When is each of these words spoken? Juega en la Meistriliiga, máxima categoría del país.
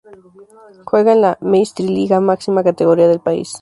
Juega 0.83 1.11
en 1.13 1.21
la 1.21 1.37
Meistriliiga, 1.41 2.19
máxima 2.21 2.63
categoría 2.63 3.07
del 3.07 3.19
país. 3.19 3.53